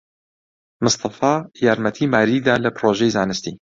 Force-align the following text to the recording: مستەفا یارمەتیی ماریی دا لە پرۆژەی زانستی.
مستەفا 0.83 1.33
یارمەتیی 1.65 2.11
ماریی 2.13 2.43
دا 2.47 2.55
لە 2.63 2.69
پرۆژەی 2.77 3.13
زانستی. 3.15 3.53